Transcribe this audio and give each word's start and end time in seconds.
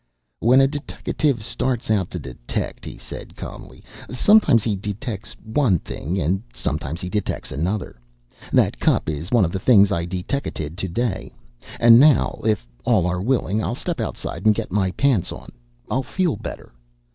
"When 0.39 0.61
a 0.61 0.67
deteckative 0.67 1.43
starts 1.43 1.91
out 1.91 2.09
to 2.09 2.17
detect," 2.17 2.85
he 2.85 2.97
said 2.97 3.35
calmly, 3.35 3.83
"sometimes 4.09 4.63
he 4.63 4.75
detects 4.75 5.35
one 5.43 5.77
thing 5.77 6.19
and 6.19 6.41
sometimes 6.55 7.01
he 7.01 7.07
detects 7.07 7.51
another. 7.51 7.99
That 8.51 8.79
cup 8.79 9.07
is 9.07 9.29
one 9.29 9.45
of 9.45 9.51
the 9.51 9.59
things 9.59 9.91
I 9.91 10.05
deteckated 10.07 10.75
to 10.75 10.87
day. 10.87 11.35
And 11.79 11.99
now, 11.99 12.39
if 12.43 12.67
all 12.83 13.05
are 13.05 13.21
willing, 13.21 13.63
I'll 13.63 13.75
step 13.75 13.99
outside 14.01 14.43
and 14.47 14.55
get 14.55 14.71
my 14.71 14.89
pants 14.93 15.31
on. 15.31 15.49
I'll 15.87 16.01
feel 16.01 16.35
better." 16.35 16.73